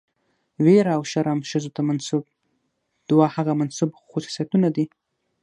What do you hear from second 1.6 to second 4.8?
ته منسوب دوه هغه منسوب خصوصيتونه